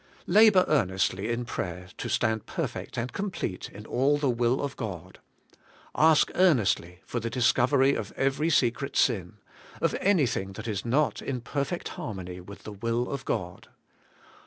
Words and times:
Labour 0.25 0.65
earnestly 0.67 1.29
in 1.29 1.45
prayer 1.45 1.89
to 1.99 2.09
stand 2.09 2.47
perfect 2.47 2.97
and 2.97 3.13
complete 3.13 3.69
in 3.69 3.85
all 3.85 4.17
the 4.17 4.31
will 4.31 4.59
of 4.59 4.75
God. 4.75 5.19
Ask 5.93 6.31
earnestly 6.33 7.01
for 7.05 7.19
the 7.19 7.29
discovery 7.29 7.93
of 7.93 8.11
every 8.13 8.49
secret 8.49 8.97
sin— 8.97 9.37
of 9.79 9.93
anything 10.01 10.53
that 10.53 10.67
is 10.67 10.83
not 10.83 11.21
in 11.21 11.39
perfect 11.39 11.89
harmony 11.89 12.39
with 12.39 12.63
the 12.63 12.73
will 12.73 13.11
of 13.11 13.25
God. 13.25 13.67